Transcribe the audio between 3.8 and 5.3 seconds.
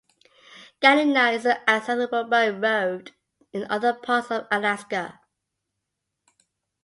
parts of Alaska.